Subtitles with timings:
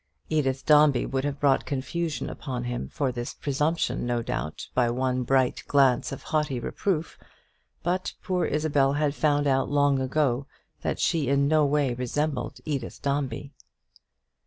[0.29, 5.21] Edith Dombey would have brought confusion upon him for this presumption, no doubt, by one
[5.21, 7.19] bright glance of haughty reproof;
[7.83, 10.47] but poor Isabel had found out long ago
[10.81, 13.53] that she in no way resembled Edith Dombey.